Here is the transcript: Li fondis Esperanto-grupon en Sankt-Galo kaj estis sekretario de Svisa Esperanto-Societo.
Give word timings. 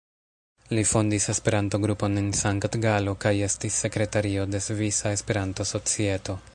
Li 0.77 0.83
fondis 0.91 1.27
Esperanto-grupon 1.33 2.17
en 2.23 2.31
Sankt-Galo 2.41 3.15
kaj 3.27 3.35
estis 3.49 3.79
sekretario 3.85 4.49
de 4.55 4.63
Svisa 4.69 5.15
Esperanto-Societo. 5.19 6.41